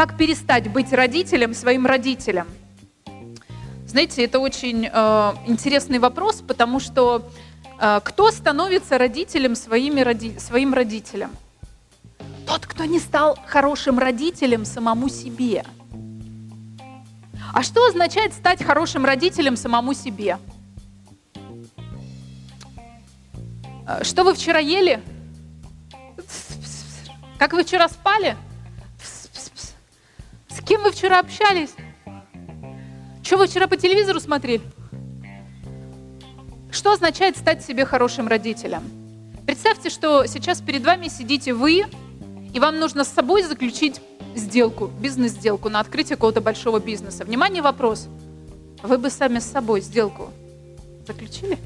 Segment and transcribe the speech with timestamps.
[0.00, 2.48] Как перестать быть родителем своим родителям?
[3.86, 7.30] Знаете, это очень э, интересный вопрос, потому что
[7.78, 10.38] э, кто становится родителем своими роди...
[10.38, 11.32] своим родителям?
[12.46, 15.66] Тот, кто не стал хорошим родителем самому себе.
[17.52, 20.38] А что означает стать хорошим родителем самому себе?
[23.86, 25.02] Э, что вы вчера ели?
[27.38, 28.38] Как вы вчера спали?
[30.80, 31.74] Кем вы вчера общались?
[33.22, 34.62] Что вы вчера по телевизору смотрели?
[36.72, 38.82] Что означает стать себе хорошим родителем?
[39.44, 41.84] Представьте, что сейчас перед вами сидите вы,
[42.54, 44.00] и вам нужно с собой заключить
[44.34, 47.26] сделку, бизнес-сделку на открытие какого-то большого бизнеса.
[47.26, 48.08] Внимание, вопрос.
[48.82, 50.30] Вы бы сами с собой сделку
[51.06, 51.58] заключили?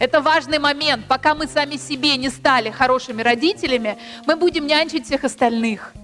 [0.00, 1.06] Это важный момент.
[1.06, 3.96] Пока мы сами себе не стали хорошими родителями,
[4.26, 5.94] мы будем нянчить всех остальных.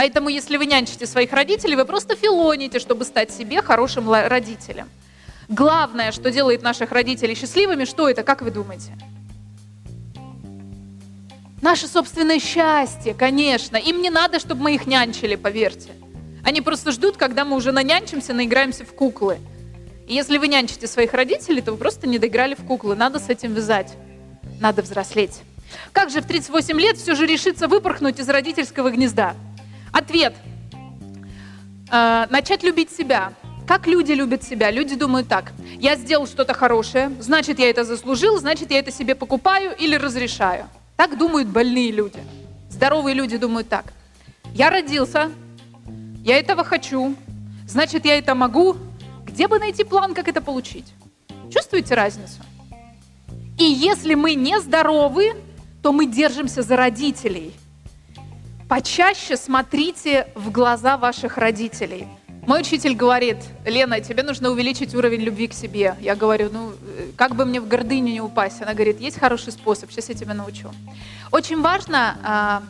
[0.00, 4.88] Поэтому, если вы нянчите своих родителей, вы просто филоните, чтобы стать себе хорошим родителем.
[5.50, 8.96] Главное, что делает наших родителей счастливыми, что это, как вы думаете?
[11.60, 13.76] Наше собственное счастье, конечно.
[13.76, 15.90] Им не надо, чтобы мы их нянчили, поверьте.
[16.42, 19.36] Они просто ждут, когда мы уже нанянчимся, наиграемся в куклы.
[20.08, 22.96] И если вы нянчите своих родителей, то вы просто не доиграли в куклы.
[22.96, 23.92] Надо с этим вязать.
[24.60, 25.42] Надо взрослеть.
[25.92, 29.36] Как же в 38 лет все же решиться выпорхнуть из родительского гнезда?
[29.92, 30.34] Ответ.
[31.90, 33.32] Э, начать любить себя.
[33.66, 34.70] Как люди любят себя?
[34.70, 35.52] Люди думают так.
[35.78, 40.66] Я сделал что-то хорошее, значит, я это заслужил, значит, я это себе покупаю или разрешаю.
[40.96, 42.20] Так думают больные люди.
[42.68, 43.92] Здоровые люди думают так.
[44.52, 45.30] Я родился,
[46.24, 47.14] я этого хочу,
[47.66, 48.76] значит, я это могу,
[49.24, 50.92] где бы найти план, как это получить?
[51.52, 52.42] Чувствуете разницу?
[53.58, 55.34] И если мы не здоровы,
[55.82, 57.54] то мы держимся за родителей.
[58.70, 62.06] Почаще смотрите в глаза ваших родителей.
[62.46, 65.96] Мой учитель говорит, Лена, тебе нужно увеличить уровень любви к себе.
[66.00, 66.70] Я говорю, ну,
[67.16, 68.62] как бы мне в гордыню не упасть?
[68.62, 70.70] Она говорит, есть хороший способ, сейчас я тебя научу.
[71.32, 72.62] Очень важно а,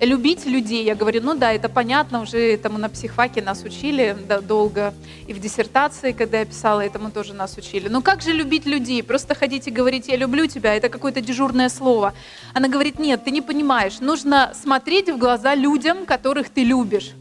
[0.00, 0.84] любить людей.
[0.84, 4.94] Я говорю, ну да, это понятно, уже этому на психфаке нас учили да, долго.
[5.26, 7.88] И в диссертации, когда я писала, этому тоже нас учили.
[7.88, 9.02] Но как же любить людей?
[9.02, 12.14] Просто ходить и говорить, я люблю тебя, это какое-то дежурное слово.
[12.54, 17.12] Она говорит, нет, ты не понимаешь, нужно смотреть в глаза людям, которых ты любишь.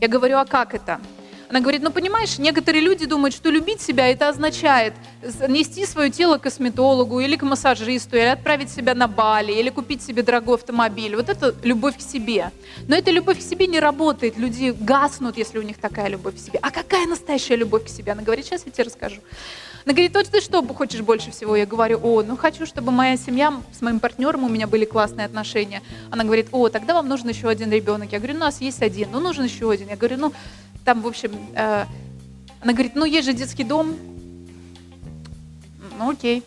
[0.00, 1.00] Я говорю, а как это?
[1.48, 4.92] Она говорит, ну понимаешь, некоторые люди думают, что любить себя это означает
[5.48, 10.02] нести свое тело к косметологу или к массажисту, или отправить себя на Бали, или купить
[10.02, 11.16] себе дорогой автомобиль.
[11.16, 12.50] Вот это любовь к себе.
[12.86, 14.36] Но эта любовь к себе не работает.
[14.36, 16.58] Люди гаснут, если у них такая любовь к себе.
[16.60, 18.12] А какая настоящая любовь к себе?
[18.12, 19.20] Она говорит, сейчас я тебе расскажу.
[19.84, 21.56] Она говорит, вот ты что хочешь больше всего?
[21.56, 25.24] Я говорю, о, ну хочу, чтобы моя семья с моим партнером, у меня были классные
[25.24, 25.82] отношения.
[26.10, 28.12] Она говорит, о, тогда вам нужен еще один ребенок.
[28.12, 29.88] Я говорю, у нас есть один, ну нужен еще один.
[29.88, 30.32] Я говорю, ну
[30.88, 31.84] там, в общем, э,
[32.62, 33.94] она говорит, ну есть же детский дом.
[35.98, 36.42] Ну окей.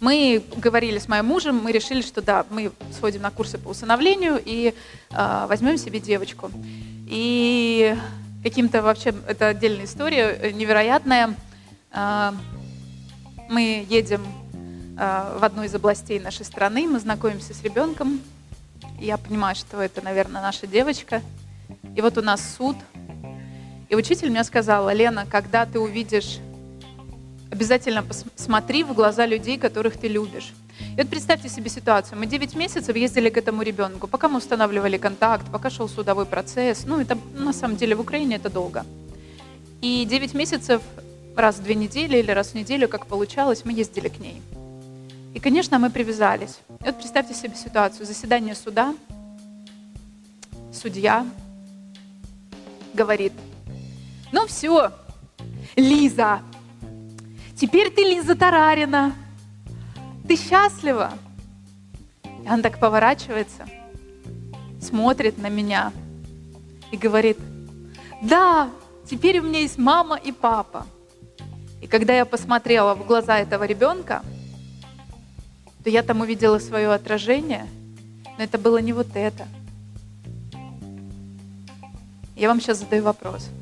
[0.00, 4.42] Мы говорили с моим мужем, мы решили, что да, мы сходим на курсы по усыновлению
[4.44, 4.74] и
[5.10, 6.50] э, возьмем себе девочку.
[7.06, 7.96] И
[8.42, 11.36] каким-то вообще, это отдельная история, э, невероятная.
[11.92, 12.32] Э,
[13.48, 14.26] мы едем
[14.98, 18.20] э, в одну из областей нашей страны, мы знакомимся с ребенком.
[18.98, 21.22] Я понимаю, что это, наверное, наша девочка.
[21.94, 22.76] И вот у нас суд–
[23.92, 26.38] и учитель мне сказал, Лена, когда ты увидишь,
[27.50, 30.54] обязательно посмотри в глаза людей, которых ты любишь.
[30.96, 32.18] И вот представьте себе ситуацию.
[32.18, 36.86] Мы 9 месяцев ездили к этому ребенку, пока мы устанавливали контакт, пока шел судовой процесс.
[36.86, 38.86] Ну, это на самом деле в Украине это долго.
[39.82, 40.80] И 9 месяцев
[41.36, 44.40] раз в две недели или раз в неделю, как получалось, мы ездили к ней.
[45.34, 46.60] И, конечно, мы привязались.
[46.80, 48.06] И вот представьте себе ситуацию.
[48.06, 48.94] Заседание суда,
[50.72, 51.26] судья
[52.94, 53.34] говорит,
[54.32, 54.90] ну все,
[55.76, 56.40] Лиза,
[57.54, 59.14] теперь ты Лиза Тарарина.
[60.26, 61.12] Ты счастлива?
[62.24, 63.66] И она так поворачивается,
[64.80, 65.92] смотрит на меня
[66.90, 67.38] и говорит,
[68.22, 68.70] да,
[69.08, 70.86] теперь у меня есть мама и папа.
[71.82, 74.22] И когда я посмотрела в глаза этого ребенка,
[75.84, 77.66] то я там увидела свое отражение,
[78.38, 79.46] но это было не вот это.
[82.34, 83.50] Я вам сейчас задаю вопрос–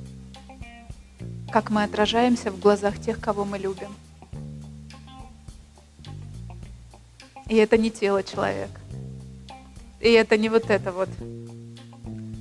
[1.50, 3.94] как мы отражаемся в глазах тех, кого мы любим.
[7.48, 8.80] И это не тело человека.
[10.00, 11.08] И это не вот это вот.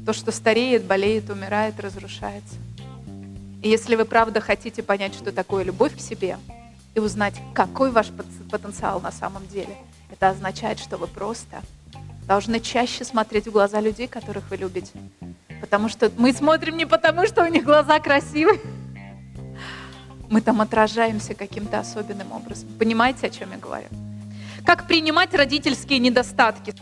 [0.06, 2.56] То, что стареет, болеет, умирает, разрушается.
[3.62, 6.38] И если вы правда хотите понять, что такое любовь к себе,
[6.96, 8.08] и узнать, какой ваш
[8.50, 9.76] потенциал на самом деле,
[10.12, 11.62] это означает, что вы просто
[12.26, 14.92] должны чаще смотреть в глаза людей, которых вы любите,
[15.62, 18.62] Потому что мы смотрим не потому, что у них глаза красивые.
[20.30, 22.70] Мы там отражаемся каким-то особенным образом.
[22.78, 23.88] Понимаете, о чем я говорю?
[24.64, 26.76] Как принимать родительские недостатки?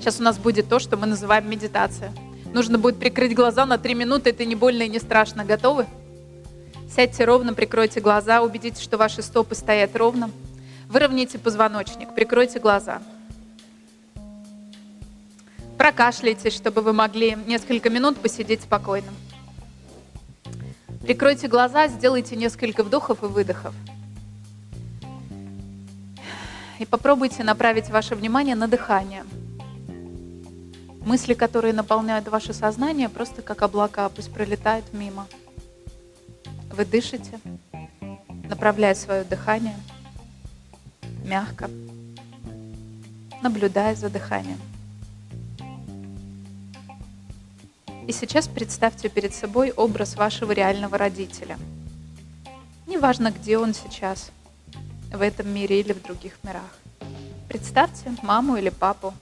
[0.00, 2.12] Сейчас у нас будет то, что мы называем медитация.
[2.52, 5.44] Нужно будет прикрыть глаза на три минуты, это не больно и не страшно.
[5.44, 5.86] Готовы?
[6.94, 10.30] Сядьте ровно, прикройте глаза, убедитесь, что ваши стопы стоят ровно.
[10.88, 13.02] Выровняйте позвоночник, прикройте глаза.
[15.76, 19.08] Прокашляйтесь, чтобы вы могли несколько минут посидеть спокойно.
[21.04, 23.74] Прикройте глаза, сделайте несколько вдохов и выдохов.
[26.78, 29.24] И попробуйте направить ваше внимание на дыхание.
[31.04, 35.26] Мысли, которые наполняют ваше сознание, просто как облака, пусть пролетают мимо.
[36.72, 37.38] Вы дышите,
[38.48, 39.76] направляя свое дыхание
[41.22, 41.68] мягко,
[43.42, 44.58] наблюдая за дыханием.
[48.06, 51.58] И сейчас представьте перед собой образ вашего реального родителя.
[52.86, 54.30] Неважно, где он сейчас,
[55.10, 56.78] в этом мире или в других мирах.
[57.48, 59.14] Представьте маму или папу,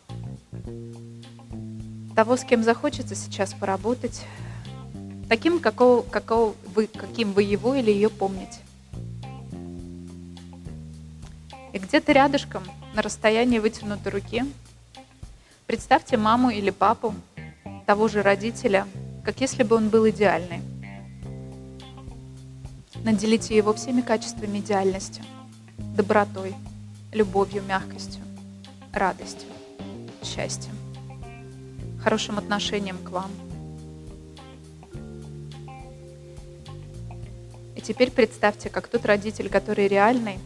[2.17, 4.25] того, с кем захочется сейчас поработать,
[5.29, 8.59] таким, какого, какого вы, каким вы его или ее помните.
[11.73, 12.65] И где-то рядышком,
[12.95, 14.45] на расстоянии вытянутой руки,
[15.67, 17.15] представьте маму или папу,
[17.87, 18.87] того же родителя,
[19.25, 20.61] как если бы он был идеальный.
[23.05, 25.23] Наделите его всеми качествами идеальности,
[25.97, 26.55] добротой,
[27.13, 28.23] любовью, мягкостью,
[28.93, 29.49] радостью,
[30.23, 30.83] счастьем
[32.03, 33.31] хорошим отношением к вам.
[37.77, 40.39] И теперь представьте, как тот родитель, который реальный,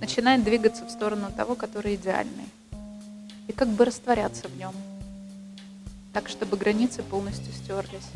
[0.00, 2.48] начинает двигаться в сторону того, который идеальный.
[3.48, 4.74] И как бы растворяться в нем.
[6.16, 8.08] Так, чтобы границы полностью стерлись.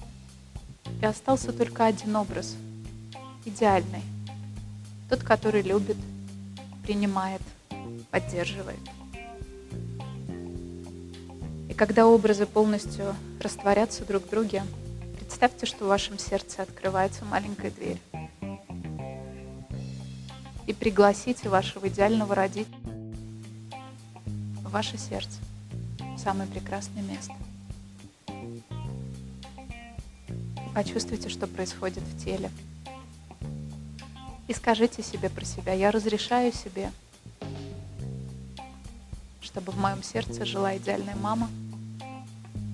[1.03, 2.57] И остался только один образ.
[3.45, 4.01] Идеальный.
[5.11, 5.99] Тот, который любит,
[6.83, 7.43] принимает,
[8.11, 8.81] поддерживает.
[11.77, 14.63] когда образы полностью растворятся друг в друге,
[15.19, 18.01] представьте, что в вашем сердце открывается маленькая дверь.
[20.67, 22.77] И пригласите вашего идеального родителя
[24.63, 25.39] в ваше сердце,
[26.17, 27.35] в самое прекрасное место.
[30.71, 32.51] Почувствуйте, что происходит в теле.
[34.49, 36.91] И скажите себе про себя, я разрешаю себе,
[39.41, 41.49] чтобы в моем сердце жила идеальная мама–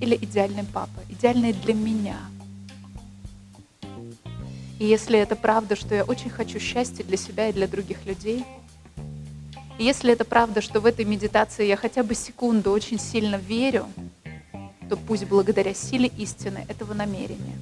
[0.00, 2.18] или идеальный папа, идеальный для меня.
[4.78, 8.44] И если это правда, что я очень хочу счастья для себя и для других людей,
[9.78, 13.86] и если это правда, что в этой медитации я хотя бы секунду очень сильно верю,
[14.88, 17.56] то пусть благодаря силе истины этого намерения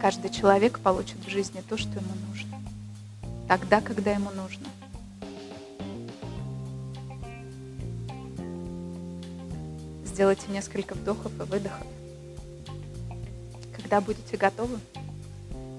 [0.00, 2.60] каждый человек получит в жизни то, что ему нужно,
[3.48, 4.66] тогда, когда ему нужно.
[10.04, 11.86] Сделайте несколько вдохов и выдохов.
[13.76, 14.78] Когда будете готовы,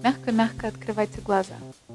[0.04, 1.56] мягко-мягко открывайте глаза–